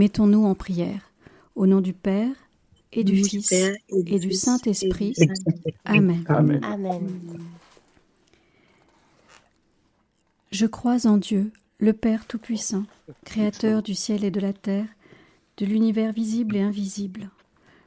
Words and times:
Mettons-nous 0.00 0.46
en 0.46 0.54
prière. 0.54 1.12
Au 1.56 1.66
nom 1.66 1.82
du 1.82 1.92
Père 1.92 2.32
et 2.90 3.04
du 3.04 3.22
Fils 3.22 3.52
et 3.52 4.18
du 4.18 4.32
Saint-Esprit. 4.32 5.12
Amen. 5.84 6.24
Amen. 6.26 6.98
Je 10.50 10.64
crois 10.64 11.06
en 11.06 11.18
Dieu, 11.18 11.52
le 11.80 11.92
Père 11.92 12.24
Tout-Puissant, 12.24 12.84
Créateur 13.26 13.82
du 13.82 13.94
ciel 13.94 14.24
et 14.24 14.30
de 14.30 14.40
la 14.40 14.54
terre, 14.54 14.86
de 15.58 15.66
l'univers 15.66 16.14
visible 16.14 16.56
et 16.56 16.62
invisible. 16.62 17.28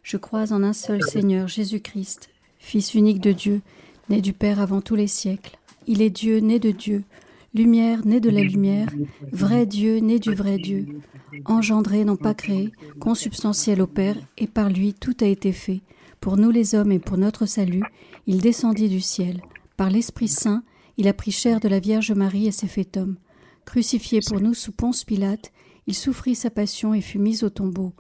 Je 0.04 0.18
crois 0.18 0.54
en 0.54 0.62
un 0.62 0.74
seul 0.74 1.02
Seigneur, 1.02 1.48
Jésus-Christ, 1.48 2.30
Fils 2.60 2.94
unique 2.94 3.22
de 3.22 3.32
Dieu, 3.32 3.62
né 4.10 4.22
du 4.22 4.34
Père 4.34 4.60
avant 4.60 4.82
tous 4.82 4.96
les 4.96 5.08
siècles. 5.08 5.58
Il 5.88 6.00
est 6.04 6.12
Dieu, 6.12 6.42
né 6.42 6.60
de 6.60 6.70
Dieu, 6.70 7.06
lumière, 7.54 8.06
né 8.06 8.20
de 8.20 8.30
la 8.30 8.42
lumière, 8.42 8.90
vrai 9.32 9.66
Dieu, 9.66 10.00
né 10.00 10.20
du 10.20 10.34
vrai 10.34 10.58
Dieu, 10.58 10.88
engendré, 11.46 12.04
non 12.04 12.16
pas 12.16 12.34
créé, 12.34 12.72
consubstantiel 13.00 13.82
au 13.82 13.88
Père, 13.88 14.18
et 14.38 14.48
par 14.48 14.70
lui 14.70 14.94
tout 14.94 15.16
a 15.22 15.26
été 15.26 15.52
fait. 15.52 15.82
Pour 16.20 16.38
nous 16.38 16.52
les 16.52 16.74
hommes 16.74 16.92
et 16.92 17.00
pour 17.00 17.18
notre 17.18 17.46
salut, 17.46 17.84
il 18.28 18.42
descendit 18.42 18.90
du 18.90 19.02
ciel. 19.02 19.42
Par 19.78 19.90
l'Esprit 19.90 20.28
Saint, 20.28 20.64
il 20.98 21.08
a 21.08 21.14
pris 21.14 21.32
chair 21.32 21.60
de 21.60 21.68
la 21.68 21.80
Vierge 21.80 22.12
Marie 22.12 22.48
et 22.48 22.52
s'est 22.52 22.68
fait 22.68 22.98
homme. 22.98 23.18
Crucifié 23.66 24.20
pour 24.26 24.40
nous 24.40 24.54
sous 24.54 24.72
Ponce 24.72 25.04
Pilate, 25.04 25.52
il 25.88 25.96
souffrit 25.96 26.36
sa 26.36 26.50
passion 26.50 26.94
et 26.94 27.02
fut 27.02 27.20
mis 27.20 27.44
au 27.44 27.50
tombeau. 27.50 27.94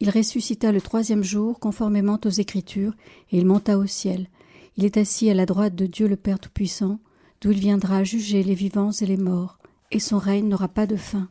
Il 0.00 0.10
ressuscita 0.10 0.72
le 0.72 0.80
troisième 0.80 1.24
jour, 1.24 1.58
conformément 1.60 2.18
aux 2.24 2.30
Écritures, 2.30 2.94
et 3.30 3.38
il 3.38 3.46
monta 3.46 3.78
au 3.78 3.86
ciel. 3.86 4.28
Il 4.76 4.84
est 4.84 4.96
assis 4.96 5.30
à 5.30 5.34
la 5.34 5.46
droite 5.46 5.74
de 5.74 5.86
Dieu 5.86 6.08
le 6.08 6.16
Père 6.16 6.38
Tout-Puissant, 6.38 6.98
d'où 7.40 7.50
il 7.50 7.60
viendra 7.60 8.04
juger 8.04 8.42
les 8.42 8.54
vivants 8.54 8.90
et 8.90 9.06
les 9.06 9.16
morts, 9.16 9.58
et 9.90 10.00
son 10.00 10.18
règne 10.18 10.48
n'aura 10.48 10.68
pas 10.68 10.86
de 10.86 10.96
fin. 10.96 11.28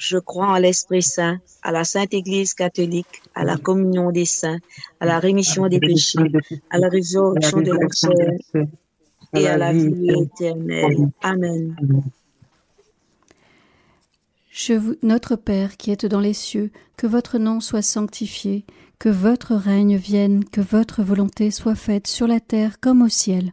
Je 0.00 0.16
crois 0.16 0.48
en 0.48 0.56
l'Esprit 0.56 1.02
Saint, 1.02 1.40
à 1.62 1.72
la 1.72 1.84
Sainte 1.84 2.14
Église 2.14 2.54
catholique, 2.54 3.22
à 3.34 3.44
la 3.44 3.58
communion 3.58 4.10
des 4.10 4.24
saints, 4.24 4.58
à 4.98 5.04
la 5.04 5.18
rémission 5.18 5.68
des 5.68 5.78
péchés, 5.78 6.18
à 6.70 6.78
la 6.78 6.88
résurrection 6.88 7.60
de 7.60 7.72
la 7.72 7.88
chair 7.94 8.66
et 9.34 9.46
à 9.46 9.58
la 9.58 9.74
vie 9.74 10.10
éternelle. 10.10 11.10
Amen. 11.20 11.76
Je 14.50 14.72
vous, 14.72 14.94
notre 15.02 15.36
Père 15.36 15.76
qui 15.76 15.90
êtes 15.90 16.06
dans 16.06 16.20
les 16.20 16.32
cieux, 16.32 16.70
que 16.96 17.06
votre 17.06 17.38
nom 17.38 17.60
soit 17.60 17.82
sanctifié, 17.82 18.64
que 18.98 19.10
votre 19.10 19.54
règne 19.54 19.96
vienne, 19.96 20.44
que 20.44 20.60
votre 20.60 21.02
volonté 21.02 21.50
soit 21.50 21.74
faite 21.74 22.06
sur 22.06 22.26
la 22.26 22.40
terre 22.40 22.80
comme 22.80 23.02
au 23.02 23.08
ciel. 23.08 23.52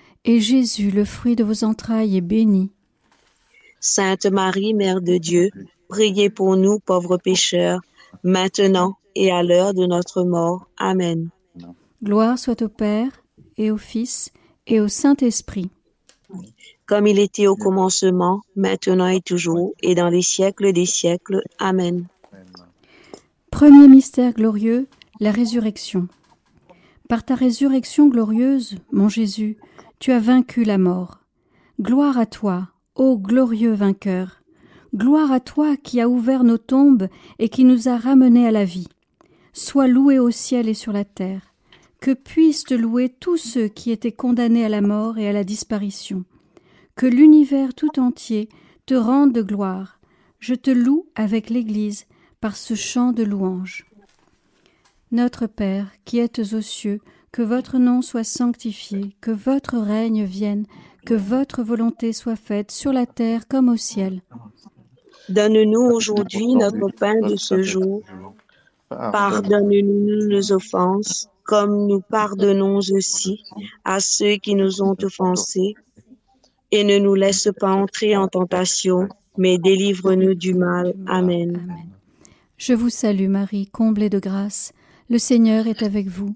et 0.25 0.39
Jésus, 0.39 0.91
le 0.91 1.05
fruit 1.05 1.35
de 1.35 1.43
vos 1.43 1.63
entrailles, 1.63 2.17
est 2.17 2.21
béni. 2.21 2.71
Sainte 3.79 4.25
Marie, 4.27 4.73
Mère 4.73 5.01
de 5.01 5.17
Dieu, 5.17 5.49
priez 5.87 6.29
pour 6.29 6.55
nous 6.55 6.79
pauvres 6.79 7.17
pécheurs, 7.17 7.81
maintenant 8.23 8.97
et 9.15 9.31
à 9.31 9.43
l'heure 9.43 9.73
de 9.73 9.85
notre 9.85 10.23
mort. 10.23 10.67
Amen. 10.77 11.29
Gloire 12.03 12.37
soit 12.37 12.61
au 12.61 12.69
Père, 12.69 13.23
et 13.57 13.71
au 13.71 13.77
Fils, 13.77 14.31
et 14.67 14.79
au 14.79 14.87
Saint-Esprit. 14.87 15.69
Comme 16.85 17.07
il 17.07 17.19
était 17.19 17.47
au 17.47 17.55
commencement, 17.55 18.41
maintenant 18.55 19.07
et 19.07 19.21
toujours, 19.21 19.73
et 19.81 19.95
dans 19.95 20.09
les 20.09 20.21
siècles 20.21 20.73
des 20.73 20.85
siècles. 20.85 21.41
Amen. 21.59 22.05
Premier 23.49 23.87
mystère 23.87 24.33
glorieux, 24.33 24.87
la 25.19 25.31
résurrection. 25.31 26.07
Par 27.09 27.25
ta 27.25 27.35
résurrection 27.35 28.07
glorieuse, 28.07 28.77
mon 28.91 29.09
Jésus, 29.09 29.57
tu 30.01 30.11
as 30.11 30.19
vaincu 30.19 30.63
la 30.63 30.79
mort. 30.79 31.19
Gloire 31.79 32.17
à 32.17 32.25
toi, 32.25 32.69
ô 32.95 33.19
glorieux 33.19 33.73
vainqueur. 33.73 34.41
Gloire 34.95 35.31
à 35.31 35.39
toi 35.39 35.77
qui 35.77 36.01
as 36.01 36.09
ouvert 36.09 36.43
nos 36.43 36.57
tombes 36.57 37.07
et 37.37 37.49
qui 37.49 37.63
nous 37.63 37.87
a 37.87 37.97
ramenés 37.97 38.47
à 38.47 38.51
la 38.51 38.65
vie. 38.65 38.87
Sois 39.53 39.87
loué 39.87 40.17
au 40.17 40.31
ciel 40.31 40.67
et 40.67 40.73
sur 40.73 40.91
la 40.91 41.05
terre. 41.05 41.53
Que 41.99 42.15
puissent 42.15 42.63
te 42.63 42.73
louer 42.73 43.09
tous 43.09 43.37
ceux 43.37 43.67
qui 43.67 43.91
étaient 43.91 44.11
condamnés 44.11 44.65
à 44.65 44.69
la 44.69 44.81
mort 44.81 45.19
et 45.19 45.29
à 45.29 45.33
la 45.33 45.43
disparition. 45.43 46.25
Que 46.95 47.05
l'univers 47.05 47.75
tout 47.75 47.99
entier 47.99 48.49
te 48.87 48.95
rende 48.95 49.33
de 49.33 49.43
gloire. 49.43 49.99
Je 50.39 50.55
te 50.55 50.71
loue 50.71 51.05
avec 51.13 51.51
l'Église 51.51 52.07
par 52.39 52.55
ce 52.55 52.73
chant 52.73 53.11
de 53.11 53.21
louange. 53.21 53.85
Notre 55.11 55.45
Père, 55.45 55.91
qui 56.05 56.17
êtes 56.17 56.39
aux 56.39 56.61
cieux, 56.61 57.01
que 57.31 57.41
votre 57.41 57.77
nom 57.77 58.01
soit 58.01 58.23
sanctifié, 58.23 59.15
que 59.21 59.31
votre 59.31 59.77
règne 59.77 60.23
vienne, 60.23 60.65
que 61.05 61.13
votre 61.13 61.63
volonté 61.63 62.13
soit 62.13 62.35
faite 62.35 62.71
sur 62.71 62.91
la 62.91 63.05
terre 63.05 63.47
comme 63.47 63.69
au 63.69 63.77
ciel. 63.77 64.21
Donne-nous 65.29 65.81
aujourd'hui 65.81 66.55
notre 66.55 66.89
pain 66.89 67.19
de 67.21 67.35
ce 67.35 67.61
jour. 67.61 68.01
Pardonne-nous 68.89 70.27
nos 70.27 70.51
offenses, 70.51 71.29
comme 71.43 71.87
nous 71.87 72.01
pardonnons 72.01 72.77
aussi 72.77 73.39
à 73.85 73.99
ceux 73.99 74.35
qui 74.35 74.55
nous 74.55 74.81
ont 74.81 74.95
offensés. 75.01 75.75
Et 76.71 76.83
ne 76.83 76.99
nous 76.99 77.15
laisse 77.15 77.49
pas 77.59 77.71
entrer 77.71 78.15
en 78.15 78.27
tentation, 78.27 79.09
mais 79.37 79.57
délivre-nous 79.57 80.35
du 80.35 80.53
mal. 80.53 80.93
Amen. 81.07 81.75
Je 82.57 82.73
vous 82.73 82.89
salue 82.89 83.27
Marie, 83.27 83.67
comblée 83.67 84.09
de 84.09 84.19
grâce. 84.19 84.71
Le 85.09 85.17
Seigneur 85.17 85.67
est 85.67 85.83
avec 85.83 86.07
vous. 86.07 86.35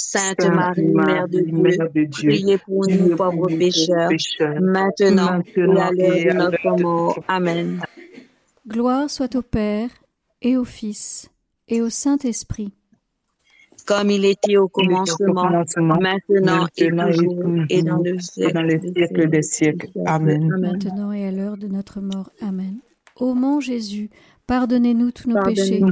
Sainte 0.00 0.48
Marie, 0.48 0.92
Mère 0.92 1.26
de 1.26 2.04
Dieu, 2.04 2.30
priez 2.30 2.58
pour 2.58 2.86
nous 2.88 3.16
pauvres 3.16 3.48
pécheurs, 3.48 4.10
maintenant 4.60 5.42
et 5.56 5.60
à 5.60 5.66
l'heure 5.66 5.90
de 5.90 6.32
notre 6.36 6.80
mort. 6.80 7.24
Amen. 7.26 7.80
Gloire 8.66 9.10
soit 9.10 9.34
au 9.34 9.42
Père, 9.42 9.90
et 10.40 10.56
au 10.56 10.64
Fils, 10.64 11.28
et 11.66 11.82
au 11.82 11.90
Saint-Esprit. 11.90 12.72
Comme 13.86 14.10
il 14.10 14.24
était 14.24 14.56
au 14.56 14.68
commencement, 14.68 15.50
maintenant 15.76 16.68
et 16.76 16.90
toujours, 16.90 17.44
et 17.68 17.82
dans 17.82 18.00
le 18.00 18.20
siècle 18.20 19.28
des 19.28 19.42
siècles. 19.42 19.88
Amen. 20.06 20.48
Maintenant 20.60 21.10
et 21.10 21.26
à 21.26 21.32
l'heure 21.32 21.56
de 21.56 21.66
notre 21.66 22.00
mort. 22.00 22.30
Amen. 22.40 22.76
Ô 23.16 23.34
mon 23.34 23.58
Jésus, 23.58 24.10
pardonnez-nous 24.46 25.10
tous 25.10 25.28
nos 25.28 25.42
péchés 25.42 25.82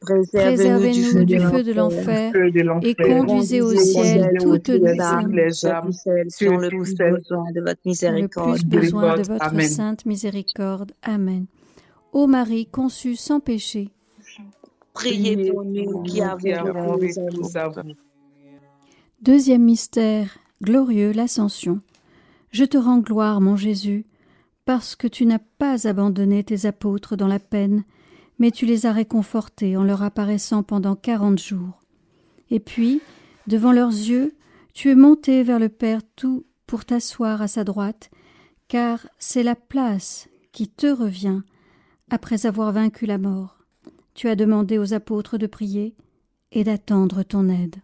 Préservez-nous 0.00 1.24
du 1.24 1.40
feu 1.40 1.62
de 1.62 1.72
l'enfer 1.72 2.32
et 2.82 2.94
conduisez 2.94 3.60
au 3.60 3.74
ciel 3.74 4.30
toutes 4.40 4.68
les 4.68 5.00
âmes 5.00 5.32
qui 6.36 6.48
ont 6.48 6.58
le 6.58 6.68
plus 6.68 6.94
besoin 6.94 7.52
de 7.52 7.60
votre 7.60 7.80
miséricorde. 7.84 8.58
Le 8.58 8.68
plus 8.68 8.80
besoin 8.80 9.16
de 9.16 9.22
votre 9.22 9.60
sainte 9.62 10.06
miséricorde. 10.06 10.92
Amen. 11.02 11.46
Ô 12.12 12.26
Marie 12.26 12.66
conçue 12.66 13.16
sans 13.16 13.40
péché, 13.40 13.90
priez 14.94 15.50
pour 15.50 15.64
nous 15.64 16.02
qui 16.02 16.22
avons 16.22 16.54
à 16.54 17.68
vous. 17.68 17.82
Deuxième 19.20 19.64
mystère 19.64 20.38
glorieux, 20.62 21.12
l'ascension. 21.12 21.80
Je 22.50 22.64
te 22.64 22.78
rends 22.78 22.98
gloire, 22.98 23.40
mon 23.40 23.56
Jésus, 23.56 24.06
parce 24.64 24.96
que 24.96 25.06
tu 25.06 25.26
n'as 25.26 25.38
pas 25.58 25.86
abandonné 25.86 26.44
tes 26.44 26.66
apôtres 26.66 27.16
dans 27.16 27.26
la 27.26 27.38
peine, 27.38 27.84
mais 28.38 28.50
tu 28.50 28.66
les 28.66 28.86
as 28.86 28.92
réconfortés 28.92 29.76
en 29.76 29.84
leur 29.84 30.02
apparaissant 30.02 30.62
pendant 30.62 30.96
quarante 30.96 31.38
jours. 31.38 31.80
Et 32.50 32.60
puis, 32.60 33.00
devant 33.46 33.72
leurs 33.72 33.90
yeux, 33.90 34.34
tu 34.74 34.90
es 34.90 34.94
monté 34.94 35.42
vers 35.42 35.58
le 35.58 35.68
Père 35.68 36.00
tout 36.16 36.46
pour 36.66 36.84
t'asseoir 36.84 37.42
à 37.42 37.48
sa 37.48 37.64
droite, 37.64 38.10
car 38.68 39.08
c'est 39.18 39.42
la 39.42 39.56
place 39.56 40.28
qui 40.52 40.68
te 40.68 40.86
revient 40.86 41.42
après 42.10 42.46
avoir 42.46 42.72
vaincu 42.72 43.06
la 43.06 43.18
mort. 43.18 43.58
Tu 44.14 44.28
as 44.28 44.36
demandé 44.36 44.78
aux 44.78 44.94
apôtres 44.94 45.38
de 45.38 45.46
prier 45.46 45.94
et 46.52 46.64
d'attendre 46.64 47.22
ton 47.22 47.48
aide. 47.48 47.76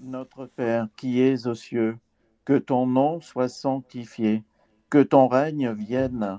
Notre 0.00 0.46
Père 0.46 0.88
qui 0.96 1.20
es 1.20 1.46
aux 1.46 1.54
cieux, 1.54 1.96
que 2.44 2.58
ton 2.58 2.86
nom 2.86 3.20
soit 3.20 3.48
sanctifié, 3.48 4.42
que 4.90 5.02
ton 5.02 5.26
règne 5.26 5.72
vienne 5.72 6.38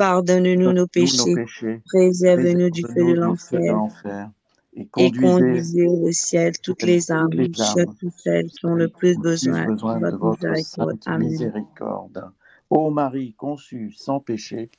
Pardonne-nous 0.00 0.72
nos 0.72 0.86
péchés, 0.86 1.34
péchés, 1.34 1.82
préserve-nous 1.84 2.70
du 2.70 2.80
feu 2.80 3.04
de 3.04 3.12
l'enfer, 3.12 4.30
et 4.72 5.10
conduisez 5.12 5.86
au 5.86 6.10
ciel 6.10 6.58
toutes 6.62 6.84
les 6.84 7.12
âmes, 7.12 7.28
surtout 7.52 8.10
celles 8.16 8.48
qui 8.48 8.64
ont 8.64 8.76
le 8.76 8.88
plus 8.88 9.18
besoin 9.18 9.66
de 9.66 9.72
besoin 9.72 10.00
de 10.00 10.16
votre 10.16 10.46
votre 10.46 10.56
miséricorde. 10.56 11.02
Amen. 11.06 11.28
miséricorde. 11.28 12.32
Ô 12.70 12.90
Marie 12.90 13.34
conçue 13.34 13.92
sans 13.92 14.20
péché, 14.20 14.70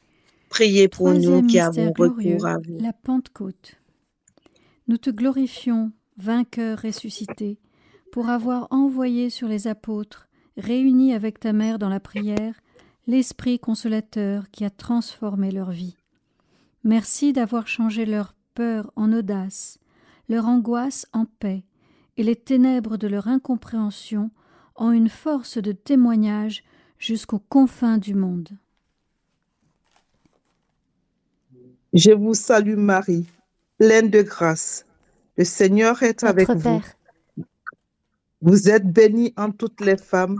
Priez 0.50 0.88
pour 0.88 1.10
nous 1.10 1.22
Troisième 1.22 1.48
qui 1.48 1.58
mystère 1.58 1.68
avons 1.68 1.92
glorieux, 1.92 2.34
recours 2.34 2.48
à 2.48 2.58
vous. 2.58 2.80
la 2.80 2.92
Pentecôte. 2.92 3.76
Nous 4.88 4.98
te 4.98 5.12
glorifions, 5.12 5.92
vainqueur 6.18 6.80
ressuscité, 6.80 7.60
pour 8.12 8.30
avoir 8.30 8.68
envoyé 8.72 9.30
sur 9.30 9.48
les 9.48 9.68
apôtres, 9.68 10.30
réunis 10.58 11.14
avec 11.14 11.40
ta 11.40 11.54
mère 11.54 11.78
dans 11.78 11.90
la 11.90 12.00
prière, 12.00 12.56
l'Esprit 13.12 13.60
consolateur 13.60 14.50
qui 14.52 14.64
a 14.64 14.70
transformé 14.70 15.52
leur 15.52 15.72
vie. 15.72 15.98
Merci 16.86 17.34
d'avoir 17.34 17.68
changé 17.68 18.06
leur 18.06 18.34
peur 18.54 18.90
en 18.96 19.12
audace, 19.12 19.80
leur 20.30 20.48
angoisse 20.48 21.06
en 21.12 21.26
paix, 21.26 21.66
et 22.16 22.24
les 22.24 22.38
ténèbres 22.38 22.96
de 22.96 23.10
leur 23.10 23.28
incompréhension 23.28 24.32
en 24.76 24.92
une 24.92 25.10
force 25.10 25.58
de 25.58 25.74
témoignage 25.74 26.64
jusqu'aux 27.00 27.44
confins 27.50 27.98
du 27.98 28.16
monde. 28.16 28.50
Je 31.92 32.12
vous 32.12 32.34
salue 32.34 32.78
Marie, 32.78 33.28
pleine 33.78 34.10
de 34.10 34.22
grâce. 34.22 34.86
Le 35.38 35.44
Seigneur 35.44 36.02
est 36.02 36.24
avec 36.24 36.50
vous. 36.50 36.82
Vous 38.42 38.70
êtes 38.70 38.90
bénie 38.90 39.34
en 39.36 39.52
toutes 39.52 39.82
les 39.82 39.98
femmes, 39.98 40.40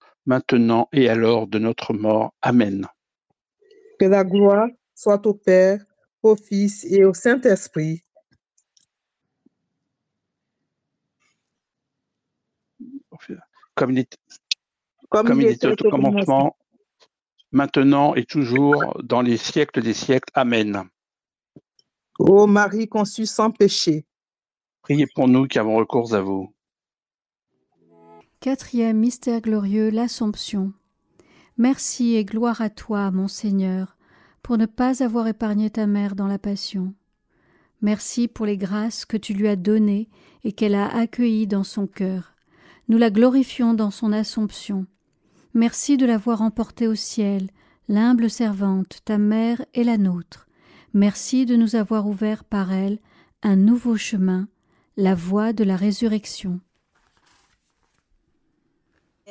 maintenant 0.25 0.89
et 0.93 1.09
à 1.09 1.15
l'heure 1.15 1.47
de 1.47 1.59
notre 1.59 1.93
mort. 1.93 2.33
Amen. 2.41 2.87
Que 3.99 4.05
la 4.05 4.23
gloire 4.23 4.69
soit 4.95 5.25
au 5.27 5.33
Père, 5.35 5.83
au 6.23 6.35
Fils 6.35 6.85
et 6.85 7.05
au 7.05 7.13
Saint-Esprit. 7.13 8.03
Comme 13.75 13.91
il, 13.91 13.99
est- 13.99 14.17
Comme, 15.09 15.31
comme 15.31 15.41
il 15.41 15.49
il 15.49 15.51
était 15.51 15.67
au 15.81 15.85
commencement, 15.85 16.57
maintenant 17.51 18.15
et 18.15 18.25
toujours, 18.25 18.97
dans 19.03 19.21
les 19.21 19.37
siècles 19.37 19.81
des 19.83 19.93
siècles. 19.95 20.31
Amen. 20.35 20.83
Ô 22.19 22.47
Marie 22.47 22.87
conçue 22.89 23.25
sans 23.27 23.51
péché, 23.51 24.05
Priez 24.83 25.07
pour 25.07 25.27
nous 25.27 25.47
qui 25.47 25.59
avons 25.59 25.77
recours 25.77 26.13
à 26.15 26.21
vous. 26.21 26.53
Quatrième 28.41 28.97
mystère 28.97 29.39
glorieux, 29.39 29.91
l'Assomption. 29.91 30.73
Merci 31.59 32.15
et 32.15 32.25
gloire 32.25 32.59
à 32.59 32.71
toi, 32.71 33.11
mon 33.11 33.27
Seigneur, 33.27 33.97
pour 34.41 34.57
ne 34.57 34.65
pas 34.65 35.03
avoir 35.03 35.27
épargné 35.27 35.69
ta 35.69 35.85
mère 35.85 36.15
dans 36.15 36.25
la 36.25 36.39
passion. 36.39 36.95
Merci 37.83 38.27
pour 38.27 38.47
les 38.47 38.57
grâces 38.57 39.05
que 39.05 39.15
tu 39.15 39.35
lui 39.35 39.47
as 39.47 39.55
données 39.55 40.09
et 40.43 40.53
qu'elle 40.53 40.73
a 40.73 40.87
accueillies 40.87 41.45
dans 41.45 41.63
son 41.63 41.85
cœur. 41.85 42.33
Nous 42.87 42.97
la 42.97 43.11
glorifions 43.11 43.75
dans 43.75 43.91
son 43.91 44.11
Assomption. 44.11 44.87
Merci 45.53 45.95
de 45.97 46.07
l'avoir 46.07 46.41
emportée 46.41 46.87
au 46.87 46.95
ciel, 46.95 47.51
l'humble 47.89 48.27
servante, 48.27 49.01
ta 49.05 49.19
mère 49.19 49.63
et 49.75 49.83
la 49.83 49.99
nôtre. 49.99 50.47
Merci 50.95 51.45
de 51.45 51.55
nous 51.55 51.75
avoir 51.75 52.07
ouvert 52.07 52.43
par 52.43 52.71
elle 52.73 52.97
un 53.43 53.55
nouveau 53.55 53.97
chemin, 53.97 54.47
la 54.97 55.13
voie 55.13 55.53
de 55.53 55.63
la 55.63 55.75
résurrection. 55.75 56.59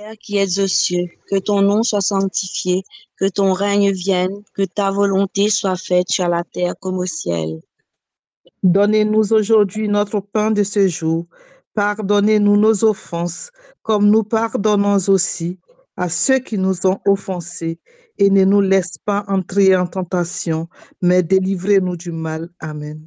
Père 0.01 0.17
qui 0.17 0.39
es 0.39 0.59
aux 0.59 0.67
cieux, 0.67 1.09
que 1.29 1.39
ton 1.39 1.61
nom 1.61 1.83
soit 1.83 2.01
sanctifié, 2.01 2.85
que 3.19 3.29
ton 3.29 3.53
règne 3.53 3.93
vienne, 3.93 4.43
que 4.55 4.63
ta 4.63 4.91
volonté 4.91 5.51
soit 5.51 5.77
faite 5.77 6.09
sur 6.09 6.27
la 6.27 6.43
terre 6.43 6.73
comme 6.81 6.97
au 6.97 7.05
ciel. 7.05 7.61
donnez-nous 8.63 9.35
aujourd'hui 9.35 9.89
notre 9.89 10.21
pain 10.21 10.53
de 10.53 10.63
ce 10.63 10.89
jour. 10.89 11.27
Pardonnez-nous 11.75 12.57
nos 12.57 12.83
offenses, 12.83 13.51
comme 13.83 14.09
nous 14.09 14.25
pardonnons 14.25 14.97
aussi 15.09 15.59
à 15.99 16.09
ceux 16.09 16.39
qui 16.39 16.57
nous 16.57 16.87
ont 16.87 17.01
offensés, 17.07 17.79
et 18.17 18.31
ne 18.31 18.45
nous 18.47 18.63
laisse 18.63 18.97
pas 19.05 19.27
entrer 19.29 19.77
en 19.77 19.87
tentation, 19.87 20.67
mais 21.03 21.23
délivrez-nous 21.23 21.99
du 21.99 22.11
mal. 22.11 22.49
Amen. 22.59 23.07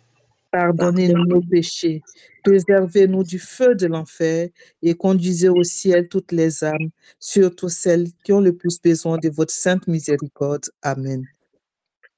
Pardonnez-nous 0.51 1.25
nos 1.25 1.41
péchés, 1.41 2.01
préservez-nous 2.43 3.23
du 3.23 3.39
feu 3.39 3.73
de 3.73 3.87
l'enfer 3.87 4.49
et 4.81 4.95
conduisez 4.95 5.47
au 5.47 5.63
ciel 5.63 6.09
toutes 6.09 6.33
les 6.33 6.63
âmes, 6.63 6.89
surtout 7.19 7.69
celles 7.69 8.07
qui 8.23 8.33
ont 8.33 8.41
le 8.41 8.53
plus 8.53 8.81
besoin 8.81 9.17
de 9.17 9.29
votre 9.29 9.53
sainte 9.53 9.87
miséricorde. 9.87 10.65
Amen. 10.81 11.25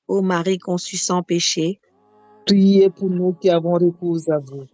Ô 0.08 0.22
Marie 0.22 0.58
conçue 0.58 0.98
sans 0.98 1.22
péché, 1.22 1.80
Priez 2.46 2.90
pour 2.90 3.10
nous 3.10 3.34
qui 3.34 3.50
avons 3.50 3.74
recours 3.74 4.20
à 4.30 4.38
vous. 4.38 4.66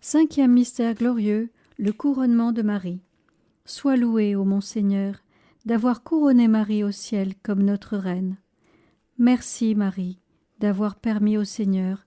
Cinquième 0.00 0.52
mystère 0.52 0.94
glorieux, 0.94 1.50
le 1.78 1.92
couronnement 1.92 2.52
de 2.52 2.62
Marie. 2.62 3.00
Sois 3.64 3.96
loué, 3.96 4.36
ô 4.36 4.44
mon 4.44 4.60
Seigneur, 4.60 5.16
d'avoir 5.64 6.02
couronné 6.02 6.48
Marie 6.48 6.84
au 6.84 6.90
ciel 6.90 7.34
comme 7.42 7.62
notre 7.62 7.96
reine. 7.96 8.36
Merci, 9.18 9.74
Marie, 9.74 10.18
d'avoir 10.60 10.96
permis 10.96 11.36
au 11.36 11.44
Seigneur 11.44 12.06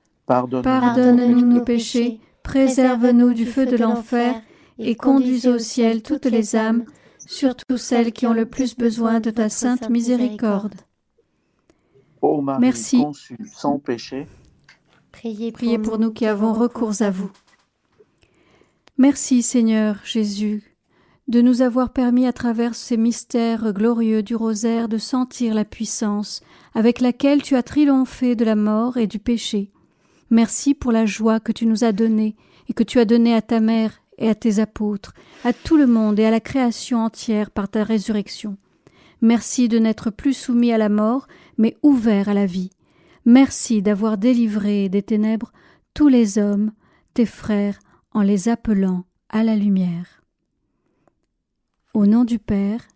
pardonne-nous 0.63 1.41
nos 1.41 1.63
péchés, 1.63 2.19
préserve-nous 2.43 3.33
du 3.33 3.45
feu 3.45 3.65
de 3.65 3.77
l'enfer, 3.77 4.41
et 4.79 4.95
conduis 4.95 5.47
au 5.47 5.59
ciel 5.59 6.01
toutes 6.01 6.25
les 6.25 6.55
âmes, 6.55 6.85
surtout 7.19 7.77
celles 7.77 8.11
qui 8.11 8.25
ont 8.25 8.33
le 8.33 8.45
plus 8.45 8.75
besoin 8.75 9.19
de 9.19 9.29
ta 9.29 9.49
sainte 9.49 9.89
miséricorde. 9.89 10.75
Ô 12.21 12.41
Marie 12.41 12.61
Merci. 12.61 13.03
sans 13.45 13.79
péché, 13.79 14.27
priez 15.11 15.51
pour 15.79 15.99
nous 15.99 16.11
qui 16.11 16.25
avons 16.25 16.53
recours 16.53 17.01
à 17.01 17.09
vous. 17.09 17.31
Merci 18.97 19.41
Seigneur 19.41 19.97
Jésus 20.03 20.71
de 21.27 21.41
nous 21.41 21.61
avoir 21.61 21.93
permis 21.93 22.27
à 22.27 22.33
travers 22.33 22.75
ces 22.75 22.97
mystères 22.97 23.71
glorieux 23.71 24.21
du 24.21 24.35
rosaire 24.35 24.89
de 24.89 24.97
sentir 24.97 25.53
la 25.53 25.63
puissance 25.63 26.41
avec 26.73 26.99
laquelle 26.99 27.41
tu 27.41 27.55
as 27.55 27.63
triomphé 27.63 28.35
de 28.35 28.43
la 28.43 28.55
mort 28.55 28.97
et 28.97 29.07
du 29.07 29.17
péché. 29.17 29.71
Merci 30.31 30.73
pour 30.73 30.91
la 30.91 31.05
joie 31.05 31.39
que 31.39 31.51
tu 31.51 31.65
nous 31.65 31.83
as 31.83 31.91
donnée 31.91 32.35
et 32.69 32.73
que 32.73 32.83
tu 32.83 32.99
as 32.99 33.05
donnée 33.05 33.35
à 33.35 33.41
ta 33.41 33.59
mère 33.59 34.01
et 34.17 34.29
à 34.29 34.35
tes 34.35 34.59
apôtres, 34.59 35.13
à 35.43 35.51
tout 35.51 35.77
le 35.77 35.87
monde 35.87 36.19
et 36.19 36.25
à 36.25 36.31
la 36.31 36.39
création 36.39 37.03
entière 37.03 37.51
par 37.51 37.69
ta 37.69 37.83
résurrection. 37.83 38.57
Merci 39.21 39.67
de 39.67 39.77
n'être 39.77 40.09
plus 40.09 40.33
soumis 40.33 40.71
à 40.71 40.77
la 40.77 40.89
mort, 40.89 41.27
mais 41.57 41.77
ouvert 41.83 42.29
à 42.29 42.33
la 42.33 42.45
vie. 42.45 42.71
Merci 43.25 43.81
d'avoir 43.81 44.17
délivré 44.17 44.89
des 44.89 45.03
ténèbres 45.03 45.51
tous 45.93 46.07
les 46.07 46.37
hommes, 46.37 46.71
tes 47.13 47.25
frères, 47.25 47.77
en 48.13 48.21
les 48.21 48.49
appelant 48.49 49.03
à 49.29 49.43
la 49.43 49.55
lumière. 49.55 50.23
Au 51.93 52.05
nom 52.05 52.23
du 52.23 52.39
Père, 52.39 52.87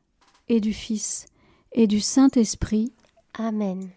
et 0.48 0.60
du 0.60 0.74
Fils, 0.74 1.26
et 1.74 1.88
du 1.88 2.00
Saint-Esprit. 2.00 2.94
Amen. 3.34 3.90